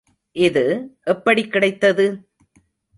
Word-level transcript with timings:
இது 0.35 0.63
எப்படிக் 1.03 1.51
கிடைத்தது? 1.51 2.07